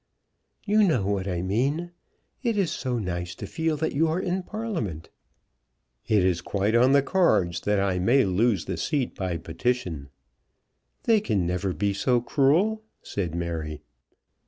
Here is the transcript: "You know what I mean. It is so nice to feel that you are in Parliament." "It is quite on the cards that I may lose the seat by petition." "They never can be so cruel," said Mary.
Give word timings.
"You 0.65 0.83
know 0.83 1.05
what 1.05 1.27
I 1.27 1.43
mean. 1.43 1.91
It 2.41 2.57
is 2.57 2.71
so 2.71 2.97
nice 2.97 3.35
to 3.35 3.45
feel 3.45 3.77
that 3.77 3.93
you 3.93 4.07
are 4.07 4.19
in 4.19 4.41
Parliament." 4.41 5.11
"It 6.07 6.25
is 6.25 6.41
quite 6.41 6.73
on 6.73 6.93
the 6.93 7.03
cards 7.03 7.59
that 7.61 7.79
I 7.79 7.99
may 7.99 8.25
lose 8.25 8.65
the 8.65 8.77
seat 8.77 9.13
by 9.13 9.37
petition." 9.37 10.09
"They 11.03 11.21
never 11.29 11.69
can 11.69 11.77
be 11.77 11.93
so 11.93 12.19
cruel," 12.19 12.81
said 13.03 13.35
Mary. 13.35 13.83